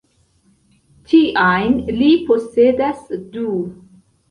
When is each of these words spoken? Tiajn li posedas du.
Tiajn 1.11 1.77
li 1.99 2.09
posedas 2.31 3.07
du. 3.37 3.55